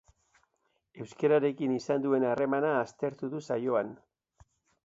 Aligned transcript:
Euskararekin 1.03 1.75
izan 1.75 2.05
duen 2.07 2.27
harremana 2.31 2.75
aztertu 2.79 3.33
du 3.35 3.43
saioan. 3.49 3.97